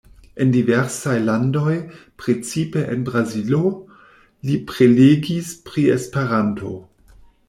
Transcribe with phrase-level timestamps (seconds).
[0.43, 1.73] En diversaj landoj,
[2.21, 3.61] precipe en Brazilo,
[4.51, 6.73] li prelegis pri Esperanto.